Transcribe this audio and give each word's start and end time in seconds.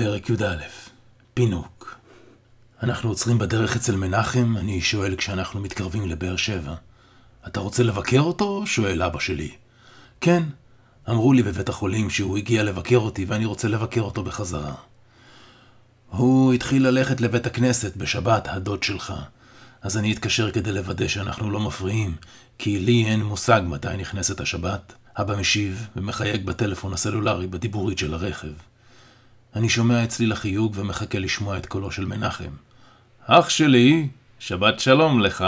פרק 0.00 0.30
י"א 0.30 0.56
פינוק 1.34 1.98
אנחנו 2.82 3.08
עוצרים 3.08 3.38
בדרך 3.38 3.76
אצל 3.76 3.96
מנחם, 3.96 4.56
אני 4.56 4.80
שואל 4.80 5.16
כשאנחנו 5.16 5.60
מתקרבים 5.60 6.08
לבאר 6.08 6.36
שבע. 6.36 6.74
אתה 7.46 7.60
רוצה 7.60 7.82
לבקר 7.82 8.20
אותו? 8.20 8.66
שואל 8.66 9.02
אבא 9.02 9.18
שלי. 9.18 9.50
כן, 10.20 10.42
אמרו 11.10 11.32
לי 11.32 11.42
בבית 11.42 11.68
החולים 11.68 12.10
שהוא 12.10 12.36
הגיע 12.36 12.62
לבקר 12.62 12.96
אותי 12.96 13.24
ואני 13.24 13.44
רוצה 13.44 13.68
לבקר 13.68 14.00
אותו 14.00 14.22
בחזרה. 14.22 14.74
הוא 16.08 16.52
התחיל 16.52 16.86
ללכת 16.86 17.20
לבית 17.20 17.46
הכנסת 17.46 17.96
בשבת, 17.96 18.48
הדוד 18.48 18.82
שלך. 18.82 19.14
אז 19.82 19.96
אני 19.96 20.12
אתקשר 20.12 20.50
כדי 20.50 20.72
לוודא 20.72 21.08
שאנחנו 21.08 21.50
לא 21.50 21.60
מפריעים, 21.60 22.16
כי 22.58 22.78
לי 22.78 23.04
אין 23.04 23.22
מושג 23.22 23.62
מתי 23.66 23.96
נכנסת 23.98 24.40
השבת. 24.40 24.92
אבא 25.16 25.36
משיב 25.36 25.88
ומחייג 25.96 26.46
בטלפון 26.46 26.92
הסלולרי 26.92 27.46
בדיבורית 27.46 27.98
של 27.98 28.14
הרכב. 28.14 28.52
אני 29.56 29.68
שומע 29.68 30.04
את 30.04 30.08
צליל 30.08 30.32
החיוג 30.32 30.72
ומחכה 30.76 31.18
לשמוע 31.18 31.58
את 31.58 31.66
קולו 31.66 31.90
של 31.90 32.04
מנחם. 32.04 32.50
אח 33.26 33.48
שלי, 33.48 34.08
שבת 34.38 34.80
שלום 34.80 35.20
לך. 35.20 35.44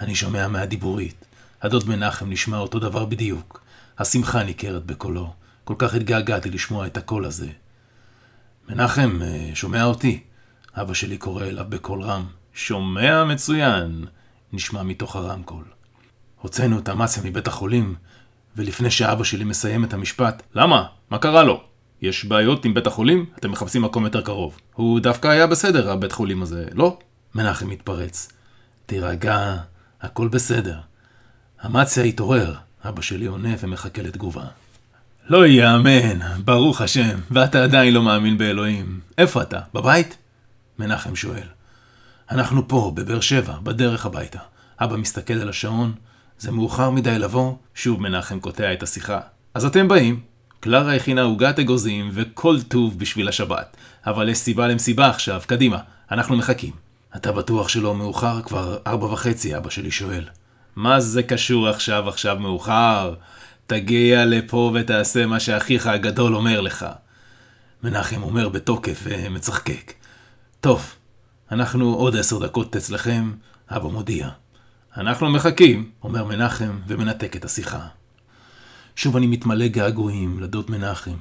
אני 0.00 0.14
שומע 0.14 0.48
מהדיבורית. 0.48 1.24
הדוד 1.62 1.88
מנחם 1.88 2.30
נשמע 2.30 2.58
אותו 2.58 2.78
דבר 2.78 3.04
בדיוק. 3.04 3.62
השמחה 3.98 4.42
ניכרת 4.42 4.86
בקולו. 4.86 5.32
כל 5.64 5.74
כך 5.78 5.94
התגעגעתי 5.94 6.50
לשמוע 6.50 6.86
את 6.86 6.96
הקול 6.96 7.24
הזה. 7.24 7.48
מנחם, 8.68 9.18
אה, 9.22 9.50
שומע 9.54 9.84
אותי? 9.84 10.22
אבא 10.74 10.94
שלי 10.94 11.18
קורא 11.18 11.44
אליו 11.44 11.64
בקול 11.68 12.02
רם. 12.02 12.26
שומע 12.54 13.24
מצוין, 13.24 14.04
נשמע 14.52 14.82
מתוך 14.82 15.16
הרמקול. 15.16 15.64
הוצאנו 16.40 16.78
את 16.78 16.88
אמציה 16.88 17.22
מבית 17.22 17.46
החולים, 17.46 17.94
ולפני 18.56 18.90
שאבא 18.90 19.24
שלי 19.24 19.44
מסיים 19.44 19.84
את 19.84 19.94
המשפט, 19.94 20.42
למה? 20.54 20.86
מה 21.10 21.18
קרה 21.18 21.42
לו? 21.42 21.71
יש 22.02 22.24
בעיות 22.24 22.64
עם 22.64 22.74
בית 22.74 22.86
החולים? 22.86 23.26
אתם 23.38 23.50
מחפשים 23.50 23.82
מקום 23.82 24.04
יותר 24.04 24.20
קרוב. 24.20 24.58
הוא 24.74 25.00
דווקא 25.00 25.28
היה 25.28 25.46
בסדר, 25.46 25.90
הבית 25.90 26.12
חולים 26.12 26.42
הזה, 26.42 26.64
לא? 26.72 26.98
מנחם 27.34 27.68
מתפרץ. 27.68 28.32
תירגע, 28.86 29.56
הכל 30.00 30.28
בסדר. 30.28 30.78
אמציה 31.66 32.04
התעורר, 32.04 32.54
אבא 32.84 33.02
שלי 33.02 33.26
עונה 33.26 33.54
ומחכה 33.60 34.02
לתגובה. 34.02 34.44
לא 35.28 35.46
ייאמן, 35.46 36.18
ברוך 36.44 36.80
השם, 36.80 37.18
ואתה 37.30 37.62
עדיין 37.64 37.94
לא 37.94 38.02
מאמין 38.02 38.38
באלוהים. 38.38 39.00
איפה 39.18 39.42
אתה? 39.42 39.60
בבית? 39.74 40.16
מנחם 40.78 41.16
שואל. 41.16 41.46
אנחנו 42.30 42.68
פה, 42.68 42.92
בבאר 42.94 43.20
שבע, 43.20 43.58
בדרך 43.62 44.06
הביתה. 44.06 44.38
אבא 44.80 44.96
מסתכל 44.96 45.34
על 45.34 45.48
השעון, 45.48 45.92
זה 46.38 46.50
מאוחר 46.50 46.90
מדי 46.90 47.18
לבוא, 47.18 47.54
שוב 47.74 48.00
מנחם 48.00 48.40
קוטע 48.40 48.72
את 48.72 48.82
השיחה. 48.82 49.20
אז 49.54 49.64
אתם 49.64 49.88
באים. 49.88 50.31
קלרה 50.62 50.94
הכינה 50.94 51.22
עוגת 51.22 51.58
אגוזים 51.58 52.10
וכל 52.12 52.62
טוב 52.62 52.98
בשביל 52.98 53.28
השבת. 53.28 53.76
אבל 54.06 54.28
יש 54.28 54.38
סיבה 54.38 54.68
למסיבה 54.68 55.08
עכשיו, 55.08 55.42
קדימה, 55.46 55.78
אנחנו 56.10 56.36
מחכים. 56.36 56.72
אתה 57.16 57.32
בטוח 57.32 57.68
שלא 57.68 57.94
מאוחר? 57.94 58.42
כבר 58.42 58.78
ארבע 58.86 59.06
וחצי, 59.06 59.56
אבא 59.56 59.70
שלי 59.70 59.90
שואל. 59.90 60.24
מה 60.76 61.00
זה 61.00 61.22
קשור 61.22 61.68
עכשיו, 61.68 62.08
עכשיו 62.08 62.36
מאוחר? 62.40 63.14
תגיע 63.66 64.24
לפה 64.24 64.72
ותעשה 64.74 65.26
מה 65.26 65.40
שאחיך 65.40 65.86
הגדול 65.86 66.34
אומר 66.36 66.60
לך. 66.60 66.86
מנחם 67.82 68.22
אומר 68.22 68.48
בתוקף 68.48 69.00
ומצחקק. 69.04 69.92
טוב, 70.60 70.94
אנחנו 71.52 71.94
עוד 71.94 72.16
עשר 72.16 72.38
דקות 72.38 72.76
אצלכם, 72.76 73.32
אבא 73.70 73.88
מודיע. 73.88 74.28
אנחנו 74.96 75.30
מחכים, 75.30 75.90
אומר 76.02 76.24
מנחם 76.24 76.78
ומנתק 76.86 77.36
את 77.36 77.44
השיחה. 77.44 77.86
שוב 78.96 79.16
אני 79.16 79.26
מתמלא 79.26 79.66
געגועים 79.66 80.40
לדוד 80.40 80.70
מנחם. 80.70 81.16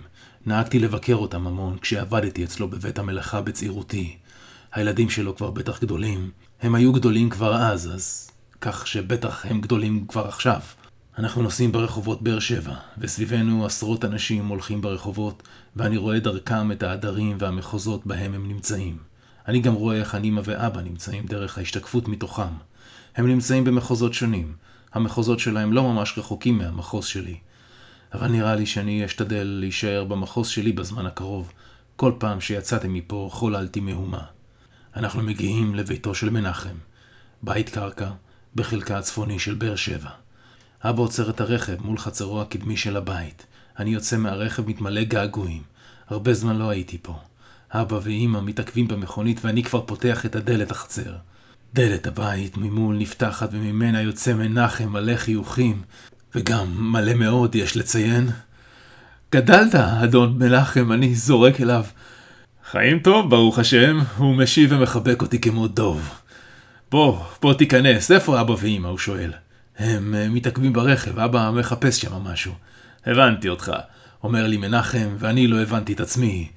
נהגתי 0.45 0.79
לבקר 0.79 1.15
אותם 1.15 1.47
המון 1.47 1.77
כשעבדתי 1.77 2.43
אצלו 2.43 2.67
בבית 2.67 2.99
המלאכה 2.99 3.41
בצעירותי. 3.41 4.17
הילדים 4.73 5.09
שלו 5.09 5.35
כבר 5.35 5.51
בטח 5.51 5.81
גדולים. 5.81 6.31
הם 6.61 6.75
היו 6.75 6.93
גדולים 6.93 7.29
כבר 7.29 7.55
אז, 7.55 7.91
אז 7.95 8.31
כך 8.61 8.87
שבטח 8.87 9.45
הם 9.45 9.61
גדולים 9.61 10.05
כבר 10.07 10.27
עכשיו. 10.27 10.59
אנחנו 11.17 11.41
נוסעים 11.41 11.71
ברחובות 11.71 12.21
באר 12.21 12.39
שבע, 12.39 12.75
וסביבנו 12.97 13.65
עשרות 13.65 14.05
אנשים 14.05 14.47
הולכים 14.47 14.81
ברחובות, 14.81 15.43
ואני 15.75 15.97
רואה 15.97 16.19
דרכם 16.19 16.71
את 16.71 16.83
העדרים 16.83 17.37
והמחוזות 17.39 18.05
בהם 18.05 18.33
הם 18.33 18.47
נמצאים. 18.47 18.97
אני 19.47 19.59
גם 19.59 19.73
רואה 19.73 19.95
איך 19.95 20.15
אני 20.15 20.29
אמא 20.29 20.41
ואבא 20.45 20.81
נמצאים 20.81 21.25
דרך 21.25 21.57
ההשתקפות 21.57 22.07
מתוכם. 22.07 22.53
הם 23.15 23.27
נמצאים 23.27 23.63
במחוזות 23.63 24.13
שונים. 24.13 24.53
המחוזות 24.93 25.39
שלהם 25.39 25.73
לא 25.73 25.83
ממש 25.83 26.13
רחוקים 26.17 26.57
מהמחוז 26.57 27.05
שלי. 27.05 27.37
אבל 28.13 28.27
נראה 28.27 28.55
לי 28.55 28.65
שאני 28.65 29.05
אשתדל 29.05 29.43
להישאר 29.43 30.03
במחוז 30.03 30.47
שלי 30.47 30.71
בזמן 30.71 31.05
הקרוב. 31.05 31.51
כל 31.95 32.11
פעם 32.17 32.41
שיצאתי 32.41 32.87
מפה 32.87 33.29
חוללתי 33.31 33.79
מהומה. 33.79 34.23
אנחנו 34.95 35.23
מגיעים 35.23 35.75
לביתו 35.75 36.15
של 36.15 36.29
מנחם. 36.29 36.75
בית 37.43 37.69
קרקע, 37.69 38.09
בחלקה 38.55 38.97
הצפוני 38.97 39.39
של 39.39 39.55
באר 39.55 39.75
שבע. 39.75 40.09
אבא 40.83 41.01
עוצר 41.01 41.29
את 41.29 41.41
הרכב 41.41 41.75
מול 41.85 41.97
חצרו 41.97 42.41
הקדמי 42.41 42.77
של 42.77 42.97
הבית. 42.97 43.45
אני 43.79 43.89
יוצא 43.89 44.17
מהרכב 44.17 44.67
מתמלא 44.67 45.03
געגועים. 45.03 45.63
הרבה 46.07 46.33
זמן 46.33 46.57
לא 46.57 46.69
הייתי 46.69 46.97
פה. 47.01 47.19
אבא 47.71 47.99
ואימא 48.03 48.41
מתעכבים 48.41 48.87
במכונית 48.87 49.45
ואני 49.45 49.63
כבר 49.63 49.81
פותח 49.81 50.25
את 50.25 50.35
הדלת 50.35 50.71
החצר. 50.71 51.15
דלת 51.73 52.07
הבית 52.07 52.57
ממול 52.57 52.97
נפתחת 52.97 53.49
וממנה 53.51 54.01
יוצא 54.01 54.33
מנחם 54.33 54.89
מלא 54.89 55.15
חיוכים, 55.15 55.81
וגם 56.35 56.91
מלא 56.91 57.13
מאוד, 57.13 57.55
יש 57.55 57.77
לציין. 57.77 58.29
גדלת, 59.31 59.75
אדון 59.75 60.37
מנחם, 60.39 60.91
אני 60.91 61.15
זורק 61.15 61.61
אליו. 61.61 61.83
חיים 62.71 62.99
טוב, 62.99 63.29
ברוך 63.29 63.59
השם, 63.59 63.99
הוא 64.17 64.35
משיב 64.35 64.71
ומחבק 64.71 65.21
אותי 65.21 65.41
כמו 65.41 65.67
דוב. 65.67 66.09
בוא, 66.91 67.17
בוא 67.41 67.53
תיכנס, 67.53 68.11
איפה 68.11 68.41
אבא 68.41 68.55
ואמא? 68.59 68.87
הוא 68.87 68.97
שואל. 68.97 69.31
הם 69.77 70.15
אה, 70.15 70.29
מתעכבים 70.29 70.73
ברכב, 70.73 71.19
אבא 71.19 71.51
מחפש 71.51 72.01
שם 72.01 72.13
משהו. 72.13 72.53
הבנתי 73.05 73.49
אותך, 73.49 73.71
אומר 74.23 74.47
לי 74.47 74.57
מנחם, 74.57 75.15
ואני 75.19 75.47
לא 75.47 75.61
הבנתי 75.61 75.93
את 75.93 75.99
עצמי. 75.99 76.47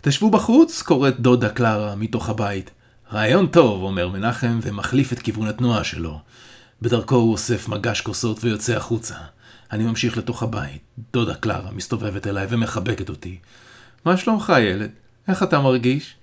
תשבו 0.00 0.30
בחוץ, 0.30 0.82
קוראת 0.82 1.20
דודה 1.20 1.48
קלרה 1.48 1.94
מתוך 1.96 2.28
הבית. 2.28 2.70
רעיון 3.12 3.46
טוב, 3.46 3.82
אומר 3.82 4.08
מנחם, 4.08 4.58
ומחליף 4.62 5.12
את 5.12 5.18
כיוון 5.18 5.46
התנועה 5.46 5.84
שלו. 5.84 6.20
בדרכו 6.82 7.14
הוא 7.14 7.32
אוסף 7.32 7.68
מגש 7.68 8.00
כוסות 8.00 8.44
ויוצא 8.44 8.76
החוצה. 8.76 9.14
אני 9.72 9.84
ממשיך 9.84 10.18
לתוך 10.18 10.42
הבית. 10.42 10.82
דודה 11.12 11.34
קלרה 11.34 11.70
מסתובבת 11.70 12.26
אליי 12.26 12.46
ומחבקת 12.50 13.08
אותי. 13.08 13.38
מה 14.04 14.16
שלומך, 14.16 14.52
ילד? 14.60 14.90
איך 15.28 15.42
אתה 15.42 15.60
מרגיש? 15.60 16.14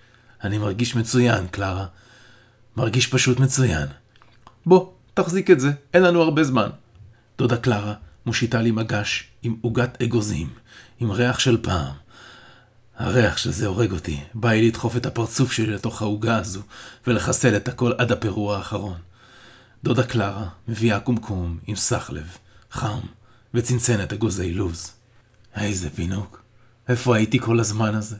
אני 0.43 0.57
מרגיש 0.57 0.95
מצוין, 0.95 1.47
קלרה. 1.47 1.85
מרגיש 2.77 3.07
פשוט 3.07 3.39
מצוין. 3.39 3.87
בוא, 4.65 4.91
תחזיק 5.13 5.51
את 5.51 5.59
זה, 5.59 5.71
אין 5.93 6.03
לנו 6.03 6.21
הרבה 6.21 6.43
זמן. 6.43 6.69
דודה 7.37 7.57
קלרה 7.57 7.93
מושיטה 8.25 8.61
לי 8.61 8.71
מגש 8.71 9.27
עם 9.43 9.55
עוגת 9.61 10.01
אגוזים, 10.01 10.49
עם 10.99 11.11
ריח 11.11 11.39
של 11.39 11.57
פעם. 11.61 11.93
הריח 12.97 13.37
של 13.37 13.51
זה 13.51 13.67
הורג 13.67 13.91
אותי. 13.91 14.19
בא 14.33 14.49
לי 14.49 14.67
לדחוף 14.67 14.97
את 14.97 15.05
הפרצוף 15.05 15.51
שלי 15.51 15.67
לתוך 15.67 16.01
העוגה 16.01 16.37
הזו, 16.37 16.61
ולחסל 17.07 17.55
את 17.55 17.67
הכל 17.67 17.91
עד 17.97 18.11
הפירור 18.11 18.55
האחרון. 18.55 18.97
דודה 19.83 20.03
קלרה 20.03 20.49
מביאה 20.67 20.99
קומקום 20.99 21.57
עם 21.67 21.75
סחלב, 21.75 22.37
חם, 22.71 22.99
וצנצנת 23.53 24.13
אגוזי 24.13 24.53
לוז. 24.53 24.91
איזה 25.55 25.89
פינוק. 25.89 26.43
איפה 26.87 27.15
הייתי 27.15 27.39
כל 27.39 27.59
הזמן 27.59 27.95
הזה? 27.95 28.17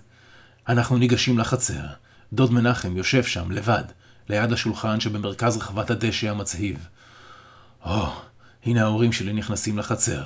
אנחנו 0.67 0.97
ניגשים 0.97 1.39
לחצר. 1.39 1.85
דוד 2.33 2.51
מנחם 2.51 2.97
יושב 2.97 3.23
שם, 3.23 3.51
לבד, 3.51 3.83
ליד 4.29 4.53
השולחן 4.53 4.99
שבמרכז 4.99 5.57
רחבת 5.57 5.89
הדשא 5.89 6.29
המצהיב. 6.29 6.87
או, 7.85 8.05
oh, 8.05 8.09
הנה 8.65 8.81
ההורים 8.81 9.11
שלי 9.11 9.33
נכנסים 9.33 9.77
לחצר. 9.77 10.23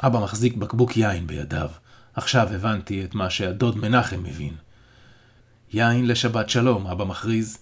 אבא 0.00 0.20
מחזיק 0.20 0.56
בקבוק 0.56 0.96
יין 0.96 1.26
בידיו. 1.26 1.70
עכשיו 2.14 2.48
הבנתי 2.54 3.04
את 3.04 3.14
מה 3.14 3.30
שהדוד 3.30 3.76
מנחם 3.78 4.22
מבין. 4.22 4.54
יין 5.72 6.06
לשבת 6.06 6.50
שלום, 6.50 6.86
אבא 6.86 7.04
מכריז. 7.04 7.58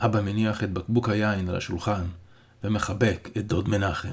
אבא 0.00 0.20
מניח 0.20 0.64
את 0.64 0.72
בקבוק 0.72 1.08
היין 1.08 1.48
על 1.48 1.56
השולחן, 1.56 2.04
ומחבק 2.64 3.28
את 3.36 3.46
דוד 3.46 3.68
מנחם. 3.68 4.08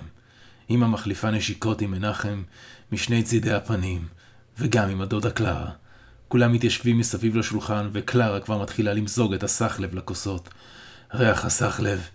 אמא 0.70 0.88
מחליפה 0.88 1.32
נשיקות 1.32 1.82
עם 1.82 1.92
מנחם 1.92 2.44
משני 2.92 3.24
צידי 3.24 3.54
הפנים, 3.54 4.08
וגם 4.60 4.90
עם 4.90 5.02
הדודה 5.02 5.32
קלרה. 5.32 5.70
כולם 6.28 6.54
מתיישבים 6.54 6.98
מסביב 6.98 7.36
לשולחן, 7.36 7.90
וקלרה 7.94 8.40
כבר 8.40 8.62
מתחילה 8.62 8.94
למזוג 8.94 9.34
את 9.34 9.44
הסחלב 9.44 9.96
לכוסות. 9.96 10.50
ריח 11.14 11.46
הסחלב. 11.46 12.08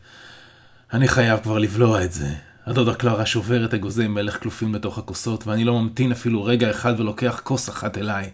אני 0.93 1.09
חייב 1.09 1.41
כבר 1.41 1.59
לבלוע 1.59 2.05
את 2.05 2.13
זה. 2.13 2.35
הדודה 2.67 2.95
קלרה 2.95 3.27
שוברת 3.27 3.75
אגוזי 3.75 4.09
מלך 4.09 4.43
כלופים 4.43 4.75
לתוך 4.75 4.99
הכוסות, 4.99 5.47
ואני 5.47 5.65
לא 5.65 5.81
ממתין 5.81 6.13
אפילו 6.13 6.45
רגע 6.45 6.71
אחד 6.71 7.01
ולוקח 7.01 7.41
כוס 7.45 7.69
אחת 7.69 7.99
אליי. 7.99 8.31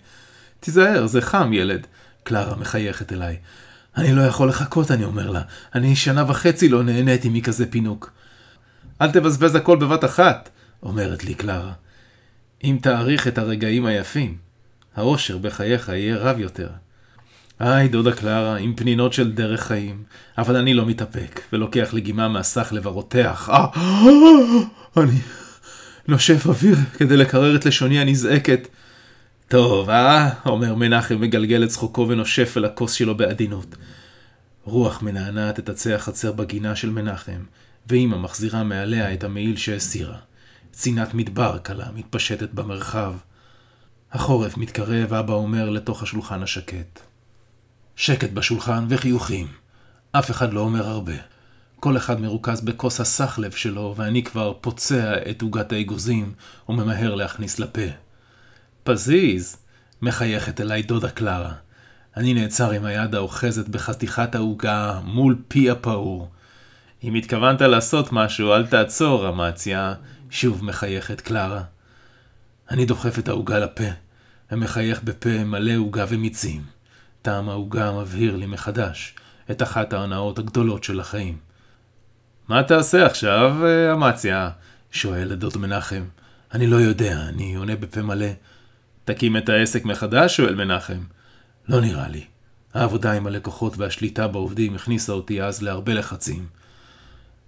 תיזהר, 0.60 1.06
זה 1.06 1.20
חם, 1.20 1.52
ילד. 1.52 1.86
קלרה 2.22 2.56
מחייכת 2.56 3.12
אליי. 3.12 3.36
אני 3.96 4.12
לא 4.12 4.22
יכול 4.22 4.48
לחכות, 4.48 4.90
אני 4.90 5.04
אומר 5.04 5.30
לה. 5.30 5.42
אני 5.74 5.96
שנה 5.96 6.24
וחצי 6.30 6.68
לא 6.68 6.82
נהניתי 6.82 7.28
מכזה 7.28 7.70
פינוק. 7.70 8.10
אל 9.00 9.10
תבזבז 9.10 9.54
הכל 9.54 9.76
בבת 9.76 10.04
אחת, 10.04 10.50
אומרת 10.82 11.24
לי 11.24 11.34
קלרה. 11.34 11.72
אם 12.64 12.78
תעריך 12.82 13.28
את 13.28 13.38
הרגעים 13.38 13.86
היפים. 13.86 14.36
האושר 14.96 15.38
בחייך 15.38 15.88
יהיה 15.88 16.16
רב 16.16 16.38
יותר. 16.38 16.68
היי, 17.58 17.88
דודה 17.88 18.12
קלרה, 18.12 18.56
עם 18.56 18.74
פנינות 18.74 19.12
של 19.12 19.32
דרך 19.32 19.62
חיים, 19.62 20.02
אבל 20.38 20.56
אני 20.56 20.74
לא 20.74 20.86
מתאפק, 20.86 21.40
ולוקח 21.52 21.88
לגימה 21.92 22.28
מהסחלב 22.28 22.86
הרותח. 22.86 23.50
אה, 23.52 23.66
אני 24.96 25.18
נושף 26.08 26.46
אוויר 26.46 26.76
כדי 26.98 27.16
לקרר 27.16 27.56
את 27.56 27.66
לשוני 27.66 28.00
הנזעקת. 28.00 28.68
טוב, 29.48 29.90
אה? 29.90 30.30
אומר 30.46 30.74
מנחם 30.74 31.20
מגלגל 31.20 31.64
את 31.64 31.68
צחוקו 31.68 32.06
ונושף 32.08 32.54
אל 32.56 32.64
הכוס 32.64 32.92
שלו 32.92 33.16
בעדינות. 33.16 33.76
רוח 34.64 35.02
מנענעת 35.02 35.58
את 35.58 35.68
עצי 35.68 35.94
החצר 35.94 36.32
בגינה 36.32 36.76
של 36.76 36.90
מנחם, 36.90 37.40
ואימא 37.86 38.18
מחזירה 38.18 38.64
מעליה 38.64 39.14
את 39.14 39.24
המעיל 39.24 39.56
שהסירה. 39.56 40.16
צינת 40.72 41.14
מדבר 41.14 41.58
קלה 41.58 41.86
מתפשטת 41.94 42.52
במרחב. 42.52 43.14
החורף 44.12 44.56
מתקרב, 44.56 45.14
אבא 45.14 45.34
אומר 45.34 45.70
לתוך 45.70 46.02
השולחן 46.02 46.42
השקט. 46.42 47.00
שקט 47.96 48.30
בשולחן 48.30 48.86
וחיוכים. 48.88 49.46
אף 50.12 50.30
אחד 50.30 50.52
לא 50.52 50.60
אומר 50.60 50.88
הרבה. 50.88 51.16
כל 51.80 51.96
אחד 51.96 52.20
מרוכז 52.20 52.60
בכוס 52.60 53.00
הסחלב 53.00 53.50
שלו, 53.50 53.94
ואני 53.96 54.22
כבר 54.22 54.52
פוצע 54.60 55.14
את 55.30 55.42
עוגת 55.42 55.72
האגוזים 55.72 56.32
וממהר 56.68 57.14
להכניס 57.14 57.58
לפה. 57.58 58.07
פזיז! 58.88 59.56
מחייכת 60.02 60.60
אליי 60.60 60.82
דודה 60.82 61.10
קלרה. 61.10 61.52
אני 62.16 62.34
נעצר 62.34 62.70
עם 62.70 62.84
היד 62.84 63.14
האוחזת 63.14 63.68
בחתיכת 63.68 64.34
העוגה 64.34 65.00
מול 65.04 65.38
פי 65.48 65.70
הפעור. 65.70 66.30
אם 67.04 67.14
התכוונת 67.14 67.60
לעשות 67.60 68.12
משהו, 68.12 68.52
אל 68.54 68.66
תעצור, 68.66 69.28
אמציה, 69.28 69.94
שוב 70.30 70.64
מחייכת 70.64 71.20
קלרה. 71.20 71.62
אני 72.70 72.86
דוחף 72.86 73.18
את 73.18 73.28
העוגה 73.28 73.58
לפה, 73.58 73.84
ומחייך 74.52 75.02
בפה 75.02 75.44
מלא 75.44 75.76
עוגה 75.76 76.04
ומיצים. 76.08 76.62
טעם 77.22 77.48
העוגה 77.48 77.92
מבהיר 77.92 78.36
לי 78.36 78.46
מחדש 78.46 79.14
את 79.50 79.62
אחת 79.62 79.92
ההנאות 79.92 80.38
הגדולות 80.38 80.84
של 80.84 81.00
החיים. 81.00 81.38
מה 82.48 82.62
תעשה 82.62 83.06
עכשיו, 83.06 83.56
אמציה? 83.92 84.50
שואל 84.90 85.28
לדוד 85.28 85.56
מנחם. 85.56 86.04
אני 86.52 86.66
לא 86.66 86.76
יודע, 86.76 87.20
אני 87.28 87.54
עונה 87.54 87.76
בפה 87.76 88.02
מלא. 88.02 88.26
תקים 89.08 89.36
את 89.36 89.48
העסק 89.48 89.84
מחדש? 89.84 90.36
שואל 90.36 90.54
מנחם. 90.54 90.98
לא 91.68 91.80
נראה 91.80 92.08
לי. 92.08 92.24
העבודה 92.74 93.12
עם 93.12 93.26
הלקוחות 93.26 93.78
והשליטה 93.78 94.28
בעובדים 94.28 94.74
הכניסה 94.74 95.12
אותי 95.12 95.42
אז 95.42 95.62
להרבה 95.62 95.94
לחצים. 95.94 96.46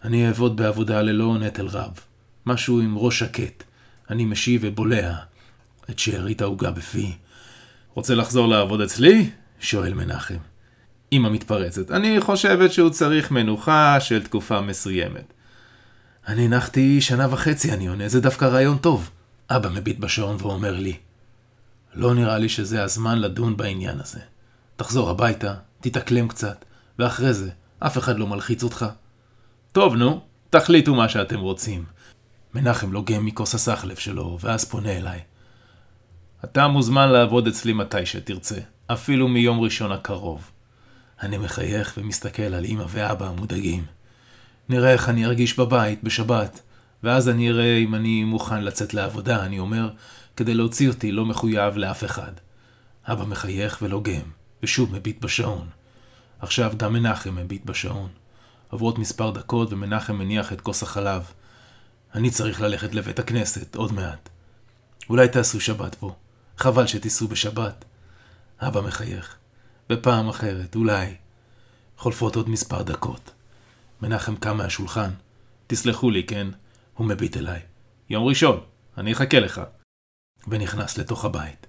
אני 0.05 0.29
אעבוד 0.29 0.57
בעבודה 0.57 1.03
ללא 1.03 1.39
נטל 1.39 1.67
רב. 1.67 2.01
משהו 2.47 2.81
עם 2.81 2.99
ראש 2.99 3.19
שקט. 3.19 3.63
אני 4.11 4.25
משיב 4.25 4.61
ובולע 4.65 5.15
את 5.91 5.99
שארית 5.99 6.43
העוגה 6.43 6.71
בפי. 6.71 7.13
רוצה 7.95 8.15
לחזור 8.15 8.49
לעבוד 8.49 8.81
אצלי? 8.81 9.31
שואל 9.61 9.95
מנחם. 9.95 10.39
אמא 11.13 11.29
מתפרצת. 11.29 11.91
אני 11.91 12.21
חושבת 12.21 12.73
שהוא 12.73 12.91
צריך 12.91 13.31
מנוחה 13.31 14.01
של 14.01 14.23
תקופה 14.23 14.61
מסוימת. 14.61 15.33
אני 16.29 16.45
הנחתי 16.45 17.01
שנה 17.01 17.27
וחצי, 17.31 17.73
אני 17.73 17.87
עונה, 17.87 18.09
זה 18.09 18.21
דווקא 18.21 18.45
רעיון 18.45 18.79
טוב. 18.79 19.11
אבא 19.51 19.69
מביט 19.69 19.99
בשעון 19.99 20.37
ואומר 20.41 20.79
לי, 20.79 20.97
לא 21.95 22.15
נראה 22.15 22.39
לי 22.39 22.49
שזה 22.49 22.83
הזמן 22.83 23.19
לדון 23.19 23.57
בעניין 23.57 24.01
הזה. 24.01 24.21
תחזור 24.77 25.11
הביתה, 25.11 25.55
תתאקלם 25.81 26.29
קצת, 26.29 26.65
ואחרי 26.99 27.35
זה, 27.35 27.51
אף 27.79 27.99
אחד 27.99 28.19
לא 28.19 28.27
מלחיץ 28.27 28.63
אותך. 28.63 28.87
טוב, 29.73 29.97
נו, 29.97 30.21
תחליטו 30.51 30.95
מה 30.95 31.09
שאתם 31.09 31.41
רוצים. 31.41 31.85
מנחם 32.55 32.93
לוגם 32.93 33.25
מכוס 33.25 33.55
הסחלב 33.55 33.97
שלו, 33.97 34.39
ואז 34.41 34.65
פונה 34.65 34.97
אליי. 34.97 35.21
אתה 36.45 36.69
מוזמן 36.69 37.09
לעבוד 37.09 37.47
אצלי 37.47 37.73
מתי 37.73 38.07
שתרצה, 38.07 38.61
אפילו 38.87 39.29
מיום 39.29 39.61
ראשון 39.61 39.93
הקרוב. 39.93 40.51
אני 41.23 41.39
מחייך 41.39 41.95
ומסתכל 41.99 42.43
על 42.43 42.65
אמא 42.65 42.85
ואבא 42.89 43.29
המודאגים. 43.29 43.85
נראה 44.69 44.93
איך 44.93 45.09
אני 45.09 45.27
ארגיש 45.27 45.59
בבית, 45.59 46.05
בשבת, 46.05 46.61
ואז 47.03 47.29
אני 47.29 47.51
אראה 47.51 47.77
אם 47.77 47.95
אני 47.95 48.25
מוכן 48.25 48.65
לצאת 48.65 48.95
לעבודה, 48.95 49.45
אני 49.45 49.59
אומר, 49.59 49.91
כדי 50.41 50.55
להוציא 50.55 50.89
אותי 50.89 51.13
לא 51.13 51.27
מחויב 51.27 51.77
לאף 51.77 52.05
אחד. 52.05 52.33
אבא 53.05 53.25
מחייך 53.25 53.79
ולוגם, 53.83 54.23
ושוב 54.63 54.93
מביט 54.93 55.21
בשעון. 55.21 55.69
עכשיו 56.39 56.73
גם 56.77 56.93
מנחם 56.93 57.37
מביט 57.37 57.65
בשעון. 57.65 58.09
עוברות 58.71 58.99
מספר 58.99 59.31
דקות 59.31 59.73
ומנחם 59.73 60.17
מניח 60.17 60.53
את 60.53 60.61
כוס 60.61 60.83
החלב. 60.83 61.33
אני 62.15 62.31
צריך 62.31 62.61
ללכת 62.61 62.95
לבית 62.95 63.19
הכנסת, 63.19 63.77
עוד 63.77 63.93
מעט. 63.93 64.29
אולי 65.11 65.29
תעשו 65.29 65.61
שבת 65.61 65.95
פה. 65.95 66.15
חבל 66.57 66.87
שתיסעו 66.87 67.29
בשבת. 67.29 67.85
אבא 68.61 68.81
מחייך. 68.81 69.37
בפעם 69.89 70.29
אחרת, 70.29 70.77
אולי. 70.77 71.15
חולפות 71.97 72.37
עוד 72.37 72.49
מספר 72.49 72.83
דקות. 72.83 73.31
מנחם 74.03 74.37
קם 74.37 74.57
מהשולחן. 74.57 75.11
תסלחו 75.67 76.11
לי, 76.11 76.25
כן? 76.25 76.47
הוא 76.95 77.07
מביט 77.07 77.37
אליי. 77.37 77.61
יום 78.11 78.25
ראשון, 78.25 78.61
אני 78.99 79.13
אחכה 79.13 79.41
לך. 79.41 79.61
ונכנס 80.49 80.99
לתוך 80.99 81.25
הבית. 81.25 81.67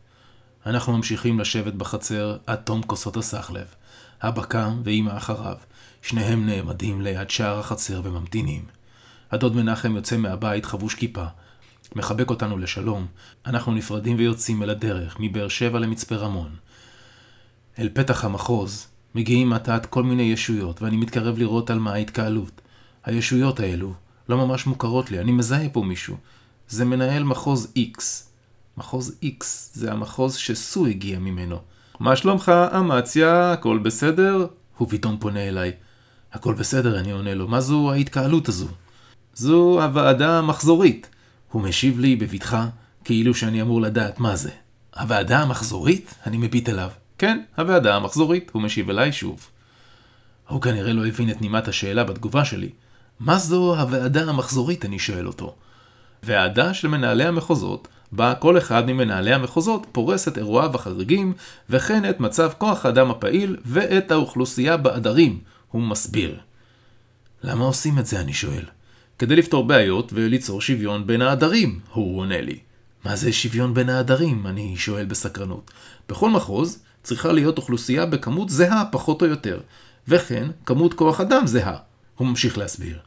אנחנו 0.65 0.97
ממשיכים 0.97 1.39
לשבת 1.39 1.73
בחצר 1.73 2.37
עד 2.47 2.55
תום 2.55 2.81
כוסות 2.83 3.17
הסחלב. 3.17 3.65
אבא 4.21 4.43
קם 4.43 4.81
ואימא 4.83 5.17
אחריו. 5.17 5.57
שניהם 6.01 6.45
נעמדים 6.45 7.01
ליד 7.01 7.29
שער 7.29 7.59
החצר 7.59 8.01
וממתינים. 8.03 8.65
הדוד 9.31 9.55
מנחם 9.55 9.95
יוצא 9.95 10.17
מהבית 10.17 10.65
חבוש 10.65 10.95
כיפה. 10.95 11.25
מחבק 11.95 12.29
אותנו 12.29 12.57
לשלום. 12.57 13.07
אנחנו 13.45 13.71
נפרדים 13.71 14.17
ויוצאים 14.17 14.63
אל 14.63 14.69
הדרך, 14.69 15.15
מבאר 15.19 15.47
שבע 15.47 15.79
למצפה 15.79 16.15
רמון. 16.15 16.55
אל 17.79 17.89
פתח 17.93 18.25
המחוז 18.25 18.87
מגיעים 19.15 19.49
מעט 19.49 19.85
כל 19.85 20.03
מיני 20.03 20.23
ישויות, 20.23 20.81
ואני 20.81 20.97
מתקרב 20.97 21.37
לראות 21.37 21.69
על 21.69 21.79
מה 21.79 21.93
ההתקהלות. 21.93 22.61
הישויות 23.03 23.59
האלו 23.59 23.93
לא 24.29 24.37
ממש 24.37 24.67
מוכרות 24.67 25.11
לי, 25.11 25.19
אני 25.19 25.31
מזהה 25.31 25.69
פה 25.69 25.81
מישהו. 25.81 26.17
זה 26.67 26.85
מנהל 26.85 27.23
מחוז 27.23 27.73
X. 27.77 28.01
מחוז 28.77 29.15
X 29.23 29.43
זה 29.73 29.91
המחוז 29.91 30.35
שסו 30.35 30.85
הגיע 30.85 31.19
ממנו. 31.19 31.59
מה 31.99 32.15
שלומך, 32.15 32.51
אמציה? 32.77 33.51
הכל 33.51 33.77
בסדר? 33.77 34.45
הוא 34.77 34.89
פתאום 34.89 35.17
פונה 35.19 35.47
אליי. 35.47 35.71
הכל 36.33 36.53
בסדר, 36.53 36.99
אני 36.99 37.11
עונה 37.11 37.33
לו. 37.33 37.47
מה 37.47 37.61
זו 37.61 37.91
ההתקהלות 37.91 38.49
הזו? 38.49 38.67
זו 39.33 39.83
הוועדה 39.83 40.37
המחזורית. 40.37 41.09
הוא 41.51 41.61
משיב 41.61 41.99
לי 41.99 42.15
בבטחה, 42.15 42.67
כאילו 43.03 43.33
שאני 43.33 43.61
אמור 43.61 43.81
לדעת 43.81 44.19
מה 44.19 44.35
זה. 44.35 44.49
הוועדה 44.99 45.39
המחזורית? 45.39 46.13
אני 46.25 46.37
מביט 46.37 46.69
אליו. 46.69 46.89
כן, 47.17 47.41
הוועדה 47.57 47.95
המחזורית, 47.95 48.51
הוא 48.53 48.61
משיב 48.61 48.89
אליי 48.89 49.11
שוב. 49.11 49.47
הוא 50.47 50.61
כנראה 50.61 50.93
לא 50.93 51.05
הבין 51.05 51.29
את 51.29 51.41
נימת 51.41 51.67
השאלה 51.67 52.03
בתגובה 52.03 52.45
שלי. 52.45 52.69
מה 53.19 53.37
זו 53.37 53.75
הוועדה 53.79 54.29
המחזורית? 54.29 54.85
אני 54.85 54.99
שואל 54.99 55.27
אותו. 55.27 55.55
ועדה 56.23 56.73
של 56.73 56.87
מנהלי 56.87 57.23
המחוזות, 57.23 57.87
בה 58.11 58.35
כל 58.35 58.57
אחד 58.57 58.85
ממנהלי 58.85 59.33
המחוזות 59.33 59.87
פורס 59.91 60.27
את 60.27 60.37
אירועיו 60.37 60.75
החריגים, 60.75 61.33
וכן 61.69 62.09
את 62.09 62.19
מצב 62.19 62.51
כוח 62.57 62.85
האדם 62.85 63.11
הפעיל 63.11 63.57
ואת 63.65 64.11
האוכלוסייה 64.11 64.77
בעדרים, 64.77 65.39
הוא 65.71 65.81
מסביר. 65.81 66.39
למה 67.43 67.65
עושים 67.65 67.99
את 67.99 68.05
זה? 68.05 68.19
אני 68.19 68.33
שואל. 68.33 68.65
כדי 69.19 69.35
לפתור 69.35 69.67
בעיות 69.67 70.11
וליצור 70.15 70.61
שוויון 70.61 71.07
בין 71.07 71.21
העדרים, 71.21 71.79
הוא 71.93 72.19
עונה 72.19 72.41
לי. 72.41 72.59
מה 73.05 73.15
זה 73.15 73.33
שוויון 73.33 73.73
בין 73.73 73.89
העדרים? 73.89 74.47
אני 74.47 74.77
שואל 74.77 75.05
בסקרנות. 75.05 75.71
בכל 76.09 76.29
מחוז 76.29 76.83
צריכה 77.03 77.31
להיות 77.31 77.57
אוכלוסייה 77.57 78.05
בכמות 78.05 78.49
זהה 78.49 78.83
פחות 78.91 79.21
או 79.21 79.27
יותר, 79.27 79.59
וכן 80.07 80.49
כמות 80.65 80.93
כוח 80.93 81.21
אדם 81.21 81.47
זהה. 81.47 81.77
הוא 82.15 82.27
ממשיך 82.27 82.57
להסביר. 82.57 82.99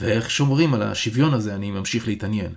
ואיך 0.00 0.30
שומרים 0.30 0.74
על 0.74 0.82
השוויון 0.82 1.34
הזה 1.34 1.54
אני 1.54 1.70
ממשיך 1.70 2.08
להתעניין. 2.08 2.52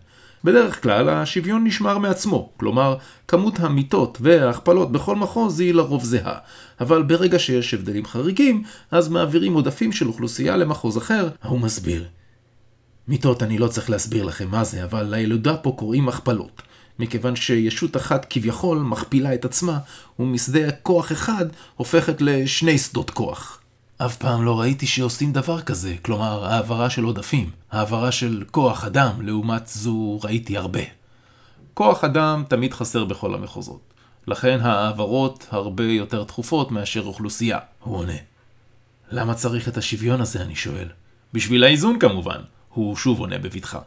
בדרך 0.46 0.84
כלל 0.84 1.10
השוויון 1.10 1.64
נשמר 1.64 1.98
מעצמו, 1.98 2.50
כלומר 2.58 2.98
כמות 3.28 3.60
המיטות 3.60 4.18
וההכפלות 4.22 4.92
בכל 4.92 5.16
מחוז 5.16 5.60
היא 5.60 5.74
לרוב 5.74 6.04
זהה, 6.04 6.38
אבל 6.80 7.04
ברגע 7.04 7.40
שיש 7.40 7.74
הבדלים 7.74 8.06
חריגים, 8.06 8.64
אז 8.92 9.10
מעבירים 9.10 9.54
עודפים 9.54 9.92
של 9.92 10.08
אוכלוסייה 10.08 10.58
למחוז 10.58 10.98
אחר, 10.98 11.30
הוא 11.44 11.60
מסביר. 11.60 12.06
מיטות 13.08 13.44
אני 13.44 13.58
לא 13.58 13.68
צריך 13.68 13.90
להסביר 13.90 14.24
לכם 14.24 14.48
מה 14.52 14.64
זה, 14.64 14.84
אבל 14.84 15.04
לילודה 15.10 15.58
פה 15.58 15.75
קוראים 15.78 16.10
הכפלות. 16.10 16.62
מכיוון 17.00 17.36
שישות 17.36 17.98
אחת 17.98 18.25
כביכול 18.30 18.78
מכפילה 18.78 19.34
את 19.34 19.46
עצמה, 19.46 19.78
ומשדה 20.20 20.72
כוח 20.72 21.12
אחד 21.12 21.46
הופכת 21.75 22.22
לשני 22.22 22.78
שדות 22.78 23.10
כוח. 23.10 23.60
אף 23.98 24.18
פעם 24.18 24.46
לא 24.46 24.60
ראיתי 24.60 24.88
שעושים 24.88 25.34
דבר 25.34 25.62
כזה, 25.62 25.96
כלומר 26.02 26.46
העברה 26.46 26.90
של 26.90 27.04
עודפים, 27.04 27.50
העברה 27.72 28.12
של 28.12 28.44
כוח 28.52 28.84
אדם, 28.86 29.22
לעומת 29.22 29.68
זו 29.68 30.20
ראיתי 30.24 30.58
הרבה. 30.58 30.80
כוח 31.74 32.04
אדם 32.04 32.44
תמיד 32.48 32.74
חסר 32.74 33.06
בכל 33.06 33.34
המחוזות, 33.34 33.94
לכן 34.28 34.60
העברות 34.62 35.48
הרבה 35.52 35.84
יותר 35.84 36.24
תכופות 36.24 36.72
מאשר 36.72 37.02
אוכלוסייה, 37.02 37.60
הוא 37.80 37.98
עונה. 37.98 38.18
למה 39.12 39.34
צריך 39.34 39.68
את 39.68 39.78
השוויון 39.78 40.22
הזה, 40.22 40.42
אני 40.42 40.56
שואל? 40.56 40.88
בשביל 41.34 41.64
האיזון 41.64 42.00
כמובן, 42.00 42.42
הוא 42.70 42.96
שוב 42.96 43.20
עונה 43.20 43.38
בבטחה. 43.38 43.80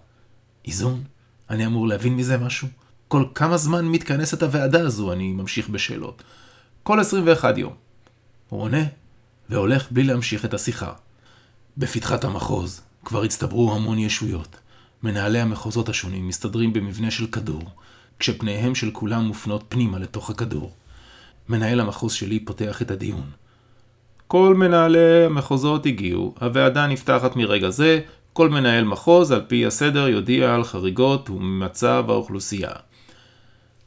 איזון? 0.65 1.03
אני 1.51 1.67
אמור 1.67 1.89
להבין 1.89 2.17
מזה 2.17 2.39
משהו? 2.39 2.69
כל 3.09 3.25
כמה 3.35 3.57
זמן 3.57 3.85
מתכנסת 3.85 4.43
הוועדה 4.43 4.81
הזו? 4.81 5.13
אני 5.13 5.33
ממשיך 5.33 5.69
בשאלות. 5.69 6.23
כל 6.83 7.01
21 7.01 7.59
יום. 7.59 7.73
הוא 8.49 8.63
עונה, 8.63 8.83
והולך 9.51 9.87
בלי 9.91 10.03
להמשיך 10.03 10.45
את 10.45 10.55
השיחה. 10.55 10.93
בפתחת 11.77 12.25
המחוז 12.25 12.81
כבר 13.05 13.23
הצטברו 13.23 13.75
המון 13.75 13.99
ישויות. 13.99 14.57
מנהלי 15.03 15.41
המחוזות 15.41 15.89
השונים 15.89 16.29
מסתדרים 16.29 16.73
במבנה 16.73 17.11
של 17.11 17.27
כדור, 17.27 17.63
כשפניהם 18.19 18.75
של 18.75 18.91
כולם 18.91 19.25
מופנות 19.25 19.65
פנימה 19.69 19.99
לתוך 19.99 20.31
הכדור. 20.31 20.73
מנהל 21.49 21.81
המחוז 21.81 22.13
שלי 22.13 22.41
פותח 22.41 22.83
את 22.83 22.91
הדיון. 22.91 23.31
כל 24.27 24.55
מנהלי 24.55 25.25
המחוזות 25.25 25.87
הגיעו, 25.87 26.35
הוועדה 26.41 26.87
נפתחת 26.87 27.37
מרגע 27.37 27.71
זה, 27.71 28.01
כל 28.33 28.49
מנהל 28.49 28.85
מחוז 28.85 29.33
על 29.33 29.43
פי 29.49 29.67
הסדר 29.67 30.09
יודיע 30.09 30.55
על 30.55 30.65
חריגות 30.65 31.31
ומצב 31.31 32.05
האוכלוסייה. 32.09 32.71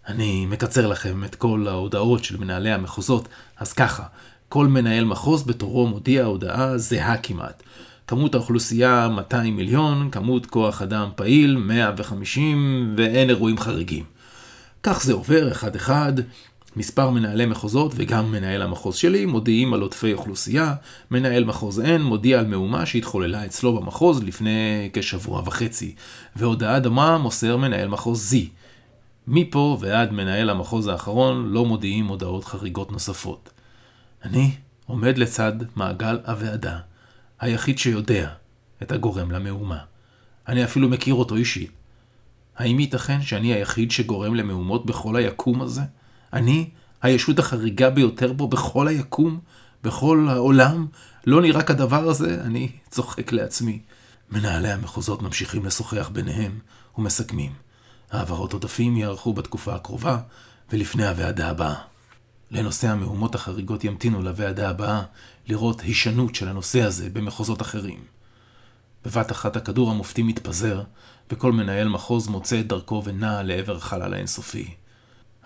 אני 0.07 0.45
מקצר 0.45 0.87
לכם 0.87 1.23
את 1.23 1.35
כל 1.35 1.65
ההודעות 1.69 2.23
של 2.23 2.37
מנהלי 2.37 2.71
המחוזות, 2.71 3.27
אז 3.57 3.73
ככה, 3.73 4.03
כל 4.51 4.67
מנהל 4.67 5.05
מחוז 5.05 5.43
בתורו 5.43 5.87
מודיע 5.87 6.25
הודעה 6.25 6.77
זהה 6.77 7.17
כמעט. 7.17 7.63
כמות 8.07 8.35
האוכלוסייה 8.35 9.07
200 9.15 9.55
מיליון, 9.55 10.09
כמות 10.11 10.45
כוח 10.45 10.81
אדם 10.81 11.09
פעיל 11.15 11.57
150 11.57 12.95
ואין 12.97 13.29
אירועים 13.29 13.57
חריגים. 13.57 14.03
כך 14.83 15.03
זה 15.03 15.13
עובר 15.13 15.51
אחד 15.51 15.75
אחד, 15.75 16.13
מספר 16.75 17.09
מנהלי 17.09 17.45
מחוזות 17.45 17.91
וגם 17.95 18.31
מנהל 18.31 18.61
המחוז 18.61 18.95
שלי 18.95 19.25
מודיעים 19.25 19.73
על 19.73 19.81
עודפי 19.81 20.13
אוכלוסייה, 20.13 20.73
מנהל 21.11 21.43
מחוז 21.43 21.79
N 21.79 22.01
מודיע 22.01 22.39
על 22.39 22.47
מהומה 22.47 22.85
שהתחוללה 22.85 23.45
אצלו 23.45 23.79
במחוז 23.79 24.23
לפני 24.23 24.89
כשבוע 24.93 25.41
וחצי, 25.45 25.95
והודעה 26.35 26.79
דומה 26.79 27.17
מוסר 27.17 27.57
מנהל 27.57 27.87
מחוז 27.87 28.33
Z. 28.33 28.37
מפה 29.27 29.77
ועד 29.81 30.13
מנהל 30.13 30.49
המחוז 30.49 30.87
האחרון 30.87 31.49
לא 31.49 31.65
מודיעים 31.65 32.07
הודעות 32.07 32.45
חריגות 32.45 32.91
נוספות. 32.91 33.49
אני 34.23 34.55
עומד 34.85 35.17
לצד 35.17 35.53
מעגל 35.75 36.19
הוועדה, 36.25 36.79
היחיד 37.39 37.77
שיודע 37.77 38.29
את 38.83 38.91
הגורם 38.91 39.31
למהומה. 39.31 39.79
אני 40.47 40.63
אפילו 40.63 40.89
מכיר 40.89 41.13
אותו 41.13 41.35
אישית. 41.35 41.71
האם 42.57 42.79
ייתכן 42.79 43.21
שאני 43.21 43.53
היחיד 43.53 43.91
שגורם 43.91 44.35
למהומות 44.35 44.85
בכל 44.85 45.15
היקום 45.15 45.61
הזה? 45.61 45.81
אני, 46.33 46.69
הישות 47.01 47.39
החריגה 47.39 47.89
ביותר 47.89 48.33
בו 48.33 48.47
בכל 48.47 48.87
היקום, 48.87 49.39
בכל 49.83 50.27
העולם? 50.29 50.87
לא 51.27 51.41
נראה 51.41 51.63
כדבר 51.63 52.09
הזה? 52.09 52.41
אני 52.41 52.69
צוחק 52.89 53.31
לעצמי. 53.31 53.79
מנהלי 54.31 54.71
המחוזות 54.71 55.21
ממשיכים 55.21 55.65
לשוחח 55.65 56.09
ביניהם 56.13 56.59
ומסכמים. 56.97 57.51
העברות 58.11 58.53
עודפים 58.53 58.97
ייערכו 58.97 59.33
בתקופה 59.33 59.75
הקרובה 59.75 60.17
ולפני 60.71 61.07
הוועדה 61.07 61.49
הבאה. 61.49 61.90
לנושא 62.51 62.87
המהומות 62.87 63.35
החריגות 63.35 63.83
ימתינו 63.83 64.21
לוועדה 64.21 64.69
הבאה 64.69 65.03
לראות 65.47 65.81
הישנות 65.81 66.35
של 66.35 66.47
הנושא 66.47 66.81
הזה 66.81 67.09
במחוזות 67.09 67.61
אחרים. 67.61 67.99
בבת 69.05 69.31
אחת 69.31 69.55
הכדור 69.55 69.91
המופתי 69.91 70.23
מתפזר, 70.23 70.83
וכל 71.29 71.51
מנהל 71.51 71.87
מחוז 71.87 72.27
מוצא 72.27 72.59
את 72.59 72.67
דרכו 72.67 73.01
ונע 73.05 73.43
לעבר 73.43 73.75
החלל 73.75 74.13
האינסופי. 74.13 74.73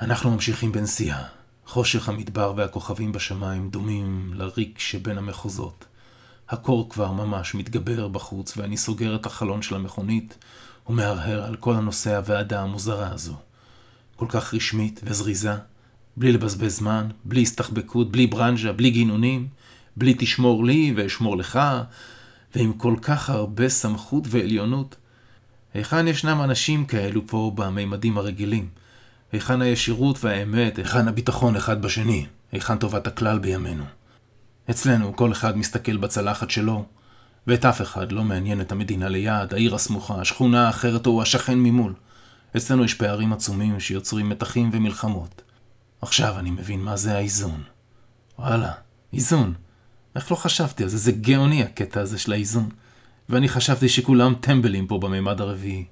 אנחנו 0.01 0.31
ממשיכים 0.31 0.71
בנסיעה. 0.71 1.24
חושך 1.65 2.09
המדבר 2.09 2.53
והכוכבים 2.55 3.12
בשמיים 3.12 3.69
דומים 3.69 4.31
לריק 4.33 4.79
שבין 4.79 5.17
המחוזות. 5.17 5.85
הקור 6.50 6.89
כבר 6.89 7.12
ממש 7.12 7.55
מתגבר 7.55 8.07
בחוץ, 8.07 8.57
ואני 8.57 8.77
סוגר 8.77 9.15
את 9.15 9.25
החלון 9.25 9.62
של 9.62 9.75
המכונית 9.75 10.38
ומהרהר 10.89 11.43
על 11.43 11.55
כל 11.55 11.74
הנושא 11.74 12.15
הוועדה 12.15 12.62
המוזרה 12.62 13.12
הזו. 13.12 13.35
כל 14.15 14.25
כך 14.29 14.53
רשמית 14.53 15.01
וזריזה, 15.03 15.55
בלי 16.17 16.31
לבזבז 16.31 16.75
זמן, 16.75 17.07
בלי 17.25 17.41
הסתחבקות, 17.41 18.12
בלי 18.12 18.27
ברנז'ה, 18.27 18.72
בלי 18.72 18.89
גינונים, 18.89 19.48
בלי 19.98 20.15
תשמור 20.17 20.65
לי 20.65 20.93
ואשמור 20.95 21.38
לך, 21.38 21.60
ועם 22.55 22.74
כל 22.74 22.95
כך 23.01 23.29
הרבה 23.29 23.69
סמכות 23.69 24.24
ועליונות. 24.27 24.95
היכן 25.74 26.07
ישנם 26.07 26.41
אנשים 26.43 26.86
כאלו 26.86 27.27
פה 27.27 27.51
בממדים 27.55 28.17
הרגילים? 28.17 28.67
היכן 29.31 29.62
הישירות 29.62 30.24
והאמת? 30.24 30.77
היכן 30.77 31.07
הביטחון 31.07 31.55
אחד 31.55 31.81
בשני? 31.81 32.25
היכן 32.51 32.77
טובת 32.77 33.07
הכלל 33.07 33.39
בימינו? 33.39 33.84
אצלנו 34.69 35.15
כל 35.15 35.31
אחד 35.31 35.57
מסתכל 35.57 35.98
בצלחת 35.98 36.50
שלו, 36.50 36.86
ואת 37.48 37.65
אף 37.65 37.81
אחד 37.81 38.12
לא 38.12 38.24
מעניין 38.24 38.62
את 38.62 38.72
המדינה 38.72 39.10
ליד, 39.10 39.53
העיר 39.53 39.75
הסמוכה, 39.75 40.22
השכונה 40.22 40.67
האחרת 40.67 41.07
או 41.07 41.22
השכן 41.22 41.60
ממול. 41.60 41.93
אצלנו 42.57 42.86
יש 42.86 42.93
פערים 42.93 43.34
עצומים 43.34 43.79
שיוצרים 43.79 44.29
מתחים 44.29 44.69
ומלחמות. 44.74 45.41
עכשיו 46.05 46.39
אני 46.39 46.51
מבין 46.51 46.81
מה 46.81 46.97
זה 46.97 47.15
האיזון. 47.15 47.63
וואלה, 48.39 48.71
איזון. 49.13 49.53
איך 50.15 50.31
לא 50.31 50.35
חשבתי 50.35 50.83
על 50.83 50.89
זה? 50.89 50.97
זה 50.97 51.12
גאוני 51.12 51.63
הקטע 51.63 52.01
הזה 52.01 52.17
של 52.17 52.31
האיזון. 52.31 52.69
ואני 53.29 53.50
חשבתי 53.50 53.89
שכולם 53.89 54.33
טמבלים 54.41 54.88
פה 54.88 54.97
בממד 54.97 55.41
הרביעי. 55.41 55.85